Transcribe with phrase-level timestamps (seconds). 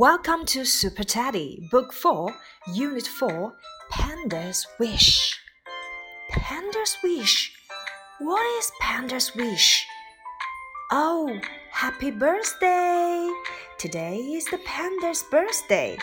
[0.00, 2.34] Welcome to Super Teddy, Book 4,
[2.72, 3.52] Unit 4,
[3.90, 5.38] Panda's Wish.
[6.30, 7.52] Panda's Wish.
[8.18, 9.86] What is Panda's Wish?
[10.90, 11.38] Oh,
[11.70, 13.28] happy birthday!
[13.76, 15.98] Today is the panda's birthday.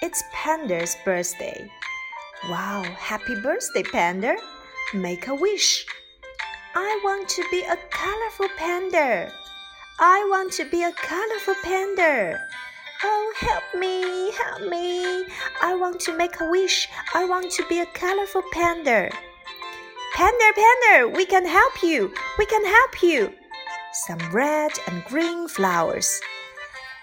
[0.00, 1.70] It's Panda's birthday.
[2.48, 4.36] Wow, happy birthday, Panda!
[4.94, 5.84] Make a wish.
[6.74, 9.30] I want to be a colorful panda.
[10.00, 12.40] I want to be a colorful panda.
[13.04, 15.24] Oh, help me, help me.
[15.62, 16.88] I want to make a wish.
[17.14, 19.10] I want to be a colorful panda.
[20.14, 22.12] Panda, panda, we can help you.
[22.38, 23.32] We can help you.
[23.92, 26.20] Some red and green flowers.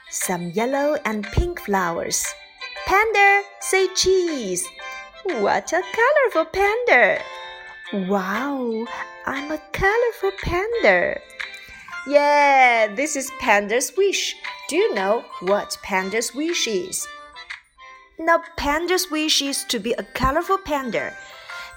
[0.09, 2.25] Some yellow and pink flowers.
[2.85, 4.67] Panda, say cheese.
[5.23, 7.21] What a colorful panda.
[8.09, 8.85] Wow,
[9.25, 11.21] I'm a colorful panda.
[12.05, 14.35] Yeah, this is Panda's wish.
[14.68, 17.06] Do you know what Panda's wish is?
[18.18, 21.12] Now, Panda's wish is to be a colorful panda.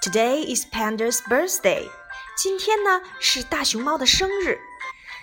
[0.01, 1.89] Today is Panda's birthday.
[2.35, 4.59] 今天呢是大熊猫的生日。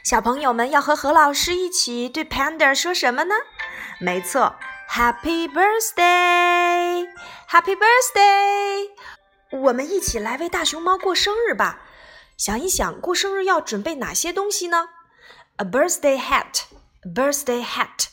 [0.03, 3.35] 小朋友们要和何老师一起对 Panda 说什么呢？
[3.99, 4.57] 没错，
[4.89, 7.07] Happy birthday，Happy
[7.77, 8.89] birthday！
[9.51, 11.81] 我们一起来为大熊猫过生日吧。
[12.39, 14.89] 想一想，过生日要准备哪些东西呢？
[15.57, 16.63] A birthday hat。
[17.06, 18.08] Birthday hat，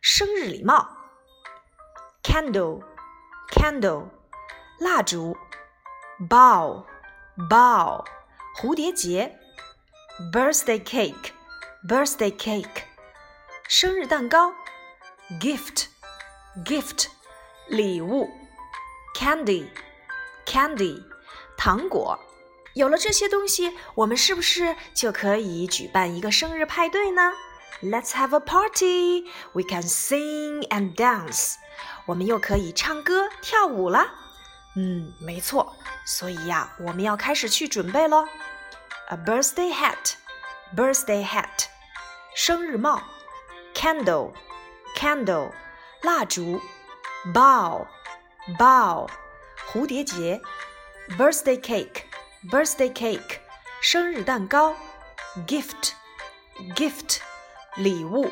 [0.00, 0.96] 生日礼帽
[2.22, 2.84] ；candle
[3.50, 4.10] candle，
[4.78, 5.36] 蜡烛
[6.30, 6.84] ；bow
[7.50, 8.04] bow，
[8.56, 9.36] 蝴蝶结
[10.32, 11.32] ；birthday cake
[11.88, 12.84] birthday cake，
[13.66, 14.54] 生日蛋糕
[15.40, 15.86] ；gift
[16.64, 17.06] gift，
[17.66, 18.30] 礼物
[19.16, 19.66] ；candy
[20.46, 21.02] candy，
[21.56, 22.16] 糖果。
[22.74, 27.32] 有了这些东西，我们是不是就可以举办一个生日派对呢
[27.81, 29.25] ？Let's have a party.
[29.53, 31.55] We can sing and dance.
[32.05, 34.05] 我们又可以唱歌跳舞了。
[34.75, 35.75] 嗯，没错。
[36.05, 38.27] 所以呀，我们要开始去准备喽。
[39.09, 40.13] A birthday hat,
[40.75, 41.65] birthday hat，
[42.35, 43.01] 生日帽。
[43.73, 44.33] Candle,
[44.95, 45.51] candle，
[46.01, 46.61] 蜡烛。
[47.33, 47.87] Bow,
[48.57, 49.09] bow，
[49.71, 50.41] 蝴蝶结。
[51.17, 52.03] Birthday cake,
[52.49, 53.39] birthday cake，
[53.81, 54.75] 生日蛋糕。
[55.47, 55.91] Gift,
[56.75, 57.19] gift。
[57.77, 58.31] 礼物，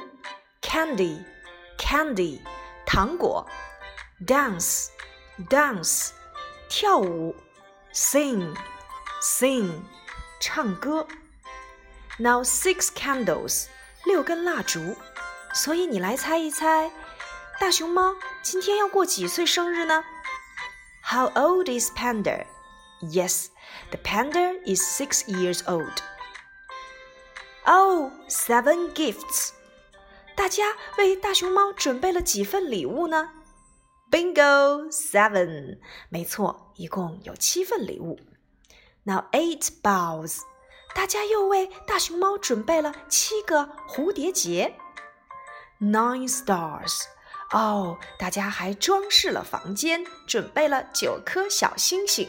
[0.62, 2.42] candy，candy，
[2.86, 3.48] 糖果，
[4.26, 6.12] dance，dance，
[6.70, 7.36] 跳舞，
[7.94, 9.72] sing，sing，
[10.40, 11.08] 唱歌。
[12.18, 13.68] Now six candles，
[14.06, 14.96] 六根蜡烛。
[15.54, 16.92] 所以你来猜一猜，
[17.60, 20.04] 大熊猫今天要过几岁生日呢？
[21.04, 22.46] How old is Panda?
[23.02, 23.48] Yes,
[23.90, 26.02] the panda is six years old.
[27.69, 29.51] Oh, seven gifts！
[30.37, 33.31] 大家为大熊猫准备了几份礼物呢
[34.09, 35.81] ？Bingo, seven！
[36.09, 38.21] 没错，一共有七份礼物。
[39.03, 40.43] Now eight bows！
[40.95, 44.77] 大家又为大熊猫准备了七个蝴蝶结。
[45.81, 47.03] Nine stars！
[47.51, 52.29] 哦，大家还装饰了房间，准备了九颗小星星。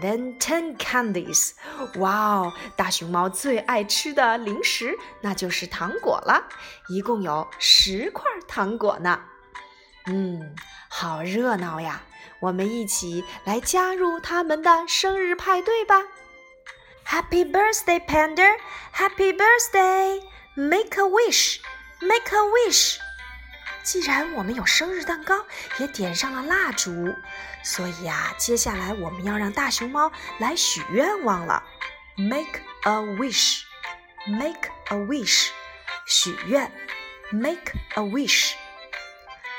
[0.00, 1.52] Then ten candies，
[1.96, 2.52] 哇哦！
[2.76, 6.48] 大熊猫最爱吃的零食那就是糖果了，
[6.88, 9.20] 一共有十块糖果呢。
[10.06, 10.54] 嗯，
[10.88, 12.02] 好热闹呀！
[12.40, 16.02] 我们一起来加入他们的生日派对吧！
[17.06, 18.56] Happy birthday, Panda!
[18.94, 20.22] Happy birthday!
[20.54, 21.58] Make a wish!
[22.00, 22.98] Make a wish!
[23.85, 25.45] 既然我们有生日蛋糕，
[25.77, 27.13] 也点上了蜡烛，
[27.63, 31.63] 所以呀，接下来我们要让大熊猫来许愿望了。
[32.17, 33.61] Make a wish,
[34.25, 35.49] make a wish，
[36.07, 36.71] 许愿。
[37.31, 38.53] Make a wish。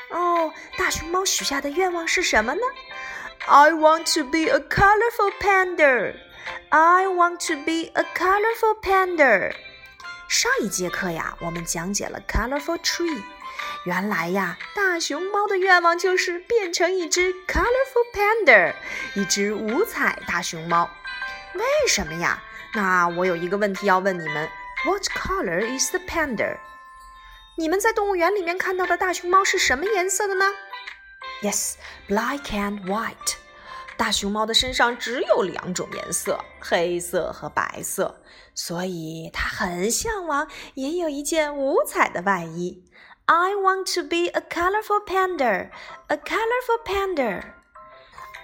[0.09, 2.61] 哦，大熊猫许下的愿望是什么呢
[3.45, 6.15] ？I want to be a colorful panda.
[6.69, 9.53] I want to be a colorful panda.
[10.27, 13.21] 上一节课呀，我们讲解了 colorful tree。
[13.87, 18.73] 原来呀，大熊猫的愿望就是变成一只 colorful panda，
[19.15, 20.89] 一只五彩大熊猫。
[21.53, 22.43] 为什么呀？
[22.73, 24.49] 那我有一个问题要问你们
[24.85, 26.57] ：What color is the panda？
[27.55, 30.45] 你们在动物园里面看到的大熊猫是什么颜色的呢
[31.41, 33.35] ？Yes，black and white。
[33.95, 38.21] 大熊猫的身上只有两种颜色，黑色和白色，
[38.53, 42.83] 所以它很向往也有一件五彩的外衣。
[43.26, 45.70] I want to be a colorful panda,
[46.08, 47.54] a colorful panda.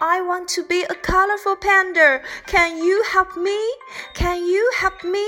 [0.00, 2.22] I want to be a colorful panda.
[2.46, 3.58] Can you help me?
[4.14, 5.26] Can you help me?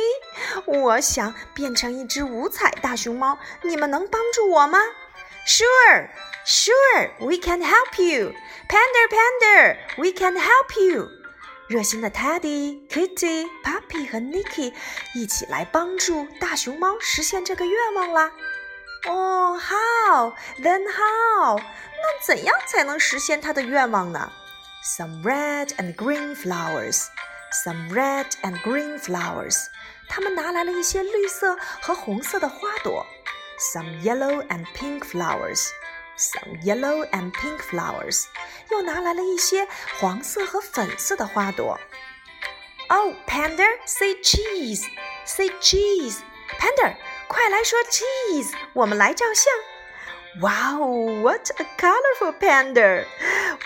[0.66, 4.78] 我想变成一只五彩大熊猫，你们能帮助我吗
[5.46, 6.08] Sure,
[6.46, 8.32] sure, we can help you.
[8.68, 11.08] Panda, Panda, we can help you.
[11.68, 14.72] 热心的 Teddy、Kitty、Puppy 和 Nicky
[15.14, 18.30] 一起来帮助大熊猫实现这个愿望啦。
[19.08, 20.34] 哦，How?
[20.58, 21.58] Then how?
[21.58, 24.32] 那怎样才能实现他的愿望呢？
[24.82, 27.06] Some red and green flowers.
[27.64, 29.66] Some red and green flowers.
[30.08, 33.06] 他们拿来了一些绿色和红色的花朵。
[33.72, 35.68] Some yellow and pink flowers.
[36.16, 38.24] Some yellow and pink flowers.
[38.70, 39.66] 又拿来了一些
[39.98, 41.78] 黄色和粉色的花朵。
[42.88, 44.84] Oh, Panda, say cheese,
[45.24, 46.18] say cheese.
[46.58, 46.96] Panda,
[47.27, 49.53] 快来说 cheese，我们来照相。
[50.41, 53.05] Wow, what a colorful panda!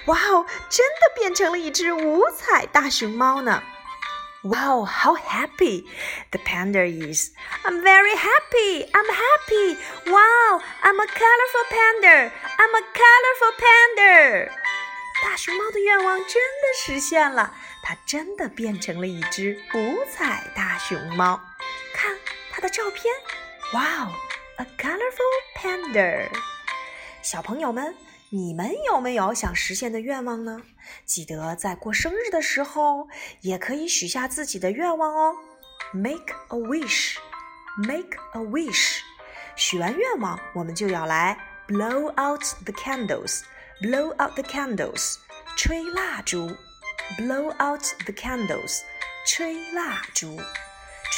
[0.06, 3.63] 哇哦真的变成了一只五彩大熊猫呢。
[4.44, 5.85] Wow, how happy
[6.31, 7.31] the panda is!
[7.65, 8.89] I'm very happy.
[8.91, 9.77] I'm happy.
[10.05, 12.31] Wow, I'm a colorful panda.
[12.57, 14.50] I'm a colorful panda.
[15.21, 17.53] 大熊猫的愿望真的实现了，
[17.83, 21.41] 它真的变成了一只五彩大熊猫。
[21.94, 22.17] 看
[22.51, 23.13] 它的照片
[23.72, 24.12] ，Wow,
[24.56, 26.28] a colorful panda！
[27.22, 27.94] 小朋友们，
[28.31, 30.62] 你们有没有想实现的愿望呢？
[31.05, 33.08] 记得在过生日的时候，
[33.40, 35.34] 也可以许下自己的愿望哦。
[35.93, 37.16] Make a wish,
[37.76, 38.99] make a wish。
[39.56, 41.38] 许完愿望，我们就要来
[41.69, 45.16] blow out the candles。blow out the candles，
[45.56, 46.56] 吹蜡烛；
[47.19, 48.82] blow out the candles，
[49.26, 50.38] 吹蜡烛。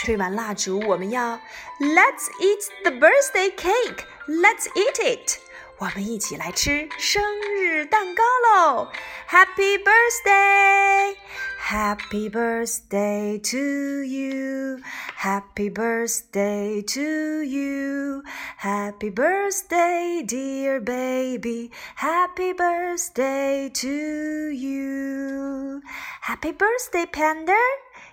[0.00, 1.40] 吹完蜡烛，我们要
[1.81, 4.04] Let's eat the birthday cake.
[4.26, 5.38] Let's eat it.
[5.78, 7.22] 我们一起来吃生
[7.54, 8.88] 日蛋糕喽！
[9.28, 11.14] Happy birthday!
[11.60, 14.81] Happy birthday to you!
[15.19, 18.22] Happy birthday to you!
[18.56, 21.70] Happy birthday, dear baby!
[21.96, 25.82] Happy birthday to you!
[26.22, 27.52] Happy birthday, Panda!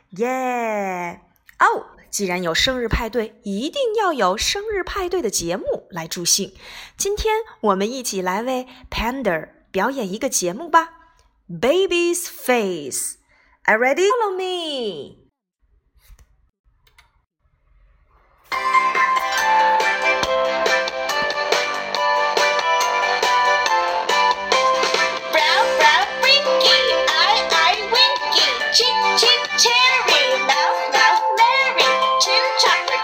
[0.09, 1.19] Yeah!
[1.60, 6.54] 哦，既然有生日派对，一定要有生日派对的节目来助兴。
[6.96, 10.90] 今天我们一起来为 Panda 表演一个节目吧。
[11.48, 13.16] Baby's Face.
[13.64, 14.08] Are ready?
[14.08, 15.27] Follow me.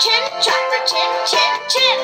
[0.01, 1.99] chin, chopper, chin, chin, chin.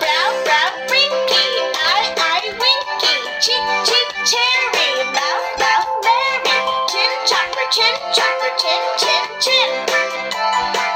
[0.00, 6.58] Brow, brow, Rinky, eye, eye, Winky, cheek, cheek, cherry, mouth, mouth, Mary,
[6.90, 10.95] chin, chopper, chin, chop chin, chin, chin.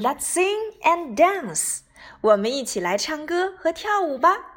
[0.00, 1.44] Let's sing and dance.
[1.44, 1.80] dance，
[2.20, 4.54] 我们一起来唱歌和跳舞吧。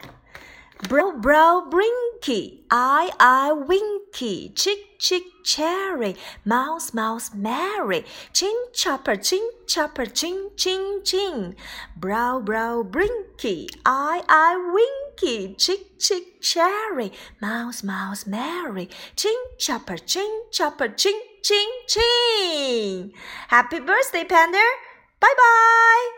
[0.89, 6.15] Brow brow brinky, eye eye winky, Chick Chick cherry,
[6.45, 11.55] mouse mouse merry, chin chopper chin chopper chin chin chin.
[11.95, 20.43] Brow brow brinky, eye eye winky, Chick Chick cherry, mouse mouse merry, chin chopper chin
[20.51, 23.11] chopper chin chin chin.
[23.47, 24.86] Happy birthday, Panda!
[25.19, 26.16] 拜拜。